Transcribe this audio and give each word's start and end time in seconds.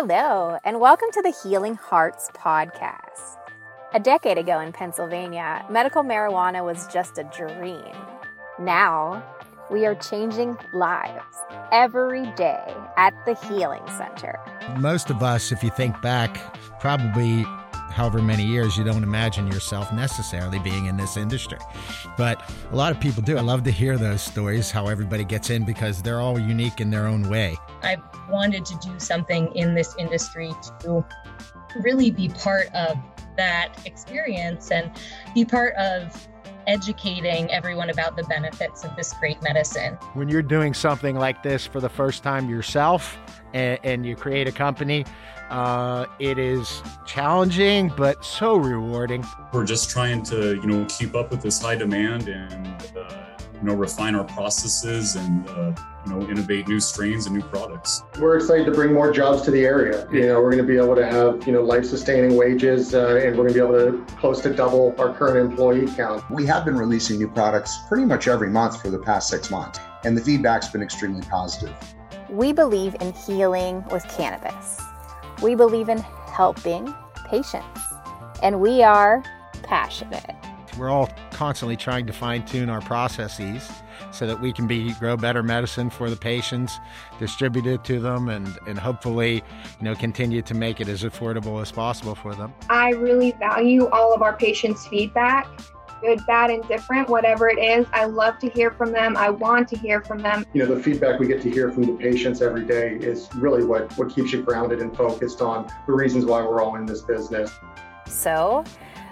Hello, 0.00 0.56
and 0.62 0.78
welcome 0.78 1.08
to 1.12 1.22
the 1.22 1.34
Healing 1.42 1.74
Hearts 1.74 2.30
podcast. 2.32 3.36
A 3.92 3.98
decade 3.98 4.38
ago 4.38 4.60
in 4.60 4.70
Pennsylvania, 4.70 5.66
medical 5.68 6.04
marijuana 6.04 6.64
was 6.64 6.86
just 6.86 7.18
a 7.18 7.24
dream. 7.24 7.96
Now, 8.60 9.20
we 9.72 9.86
are 9.86 9.96
changing 9.96 10.56
lives 10.72 11.36
every 11.72 12.30
day 12.36 12.76
at 12.96 13.12
the 13.26 13.34
Healing 13.48 13.82
Center. 13.88 14.38
Most 14.78 15.10
of 15.10 15.20
us, 15.24 15.50
if 15.50 15.64
you 15.64 15.70
think 15.70 16.00
back, 16.00 16.38
probably 16.78 17.44
however 17.90 18.20
many 18.20 18.44
years, 18.44 18.76
you 18.76 18.84
don't 18.84 19.02
imagine 19.02 19.46
yourself 19.46 19.92
necessarily 19.92 20.58
being 20.58 20.86
in 20.86 20.96
this 20.96 21.16
industry. 21.16 21.58
But 22.16 22.50
a 22.70 22.76
lot 22.76 22.92
of 22.92 23.00
people 23.00 23.22
do. 23.22 23.36
I 23.36 23.40
love 23.40 23.62
to 23.64 23.70
hear 23.70 23.96
those 23.96 24.22
stories, 24.22 24.70
how 24.70 24.86
everybody 24.88 25.24
gets 25.24 25.50
in, 25.50 25.64
because 25.64 26.02
they're 26.02 26.20
all 26.20 26.38
unique 26.38 26.80
in 26.80 26.90
their 26.90 27.06
own 27.06 27.28
way. 27.28 27.56
I 27.82 27.96
wanted 28.28 28.64
to 28.66 28.78
do 28.78 28.98
something 28.98 29.54
in 29.54 29.74
this 29.74 29.94
industry 29.98 30.52
to 30.80 31.04
really 31.82 32.10
be 32.10 32.28
part 32.28 32.72
of 32.74 32.96
that 33.36 33.80
experience 33.84 34.70
and 34.70 34.90
be 35.34 35.44
part 35.44 35.74
of 35.74 36.28
educating 36.68 37.50
everyone 37.50 37.90
about 37.90 38.14
the 38.14 38.22
benefits 38.24 38.84
of 38.84 38.94
this 38.94 39.12
great 39.14 39.42
medicine. 39.42 39.94
When 40.12 40.28
you're 40.28 40.42
doing 40.42 40.74
something 40.74 41.16
like 41.16 41.42
this 41.42 41.66
for 41.66 41.80
the 41.80 41.88
first 41.88 42.22
time 42.22 42.48
yourself 42.48 43.18
and, 43.54 43.78
and 43.82 44.06
you 44.06 44.14
create 44.14 44.46
a 44.46 44.52
company, 44.52 45.06
uh, 45.48 46.04
it 46.18 46.38
is 46.38 46.82
challenging, 47.06 47.90
but 47.96 48.22
so 48.22 48.56
rewarding. 48.56 49.26
We're 49.52 49.64
just 49.64 49.88
trying 49.88 50.22
to, 50.24 50.56
you 50.56 50.66
know, 50.66 50.84
keep 50.90 51.14
up 51.14 51.30
with 51.30 51.40
this 51.40 51.60
high 51.60 51.76
demand 51.76 52.28
and, 52.28 52.96
uh, 52.96 53.27
you 53.60 53.66
know, 53.68 53.74
refine 53.74 54.14
our 54.14 54.24
processes 54.24 55.16
and, 55.16 55.48
uh, 55.48 55.72
you 56.06 56.14
know, 56.14 56.28
innovate 56.28 56.68
new 56.68 56.80
strains 56.80 57.26
and 57.26 57.36
new 57.36 57.42
products. 57.42 58.04
We're 58.20 58.36
excited 58.36 58.66
to 58.66 58.72
bring 58.72 58.92
more 58.92 59.12
jobs 59.12 59.42
to 59.42 59.50
the 59.50 59.64
area. 59.64 60.08
You 60.12 60.26
know, 60.26 60.40
we're 60.40 60.52
going 60.52 60.58
to 60.58 60.72
be 60.72 60.76
able 60.76 60.94
to 60.94 61.04
have, 61.04 61.46
you 61.46 61.52
know, 61.52 61.62
life-sustaining 61.62 62.36
wages, 62.36 62.94
uh, 62.94 63.20
and 63.22 63.36
we're 63.36 63.48
going 63.48 63.54
to 63.54 63.54
be 63.54 63.60
able 63.60 64.06
to 64.06 64.14
close 64.16 64.40
to 64.42 64.54
double 64.54 64.94
our 64.98 65.12
current 65.12 65.50
employee 65.50 65.86
count. 65.96 66.28
We 66.30 66.46
have 66.46 66.64
been 66.64 66.76
releasing 66.76 67.18
new 67.18 67.28
products 67.28 67.76
pretty 67.88 68.04
much 68.04 68.28
every 68.28 68.50
month 68.50 68.80
for 68.80 68.90
the 68.90 68.98
past 68.98 69.28
six 69.28 69.50
months, 69.50 69.80
and 70.04 70.16
the 70.16 70.20
feedback's 70.20 70.68
been 70.68 70.82
extremely 70.82 71.22
positive. 71.22 71.74
We 72.30 72.52
believe 72.52 72.94
in 73.00 73.12
healing 73.12 73.84
with 73.90 74.06
cannabis. 74.08 74.80
We 75.42 75.54
believe 75.54 75.88
in 75.88 75.98
helping 75.98 76.94
patients, 77.26 77.80
and 78.42 78.60
we 78.60 78.82
are 78.82 79.22
passionate. 79.62 80.36
We're 80.78 80.90
all 80.90 81.10
constantly 81.32 81.76
trying 81.76 82.06
to 82.06 82.12
fine 82.12 82.46
tune 82.46 82.70
our 82.70 82.80
processes 82.80 83.68
so 84.12 84.26
that 84.26 84.40
we 84.40 84.52
can 84.52 84.66
be 84.66 84.92
grow 84.94 85.16
better 85.16 85.42
medicine 85.42 85.90
for 85.90 86.08
the 86.08 86.16
patients, 86.16 86.78
distribute 87.18 87.66
it 87.66 87.84
to 87.84 88.00
them, 88.00 88.28
and, 88.28 88.56
and 88.66 88.78
hopefully, 88.78 89.34
you 89.34 89.84
know, 89.84 89.94
continue 89.94 90.40
to 90.42 90.54
make 90.54 90.80
it 90.80 90.88
as 90.88 91.02
affordable 91.02 91.60
as 91.60 91.72
possible 91.72 92.14
for 92.14 92.34
them. 92.34 92.54
I 92.70 92.90
really 92.90 93.32
value 93.32 93.88
all 93.88 94.14
of 94.14 94.22
our 94.22 94.36
patients' 94.36 94.86
feedback 94.86 95.48
good, 96.00 96.24
bad, 96.26 96.50
and 96.50 96.66
different, 96.68 97.08
whatever 97.08 97.48
it 97.48 97.58
is. 97.58 97.86
I 97.92 98.04
love 98.04 98.38
to 98.38 98.48
hear 98.48 98.70
from 98.70 98.92
them. 98.92 99.16
I 99.16 99.30
want 99.30 99.68
to 99.68 99.76
hear 99.76 100.00
from 100.00 100.18
them. 100.18 100.44
You 100.52 100.64
know, 100.64 100.74
the 100.74 100.82
feedback 100.82 101.18
we 101.18 101.26
get 101.26 101.42
to 101.42 101.50
hear 101.50 101.70
from 101.70 101.84
the 101.84 101.92
patients 101.94 102.40
every 102.40 102.64
day 102.64 102.96
is 103.00 103.28
really 103.34 103.64
what, 103.64 103.96
what 103.98 104.14
keeps 104.14 104.32
you 104.32 104.42
grounded 104.42 104.80
and 104.80 104.96
focused 104.96 105.40
on 105.40 105.68
the 105.86 105.92
reasons 105.92 106.24
why 106.24 106.42
we're 106.42 106.62
all 106.62 106.76
in 106.76 106.86
this 106.86 107.02
business. 107.02 107.50
So 108.06 108.64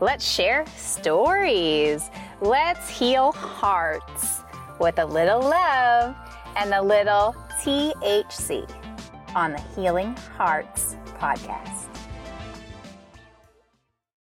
let's 0.00 0.26
share 0.26 0.64
stories. 0.76 2.10
Let's 2.40 2.88
heal 2.88 3.32
hearts 3.32 4.40
with 4.78 4.98
a 4.98 5.04
little 5.04 5.40
love 5.40 6.16
and 6.56 6.72
a 6.72 6.82
little 6.82 7.34
THC 7.62 8.68
on 9.34 9.52
the 9.52 9.60
Healing 9.76 10.16
Hearts 10.36 10.96
podcast. 11.18 11.99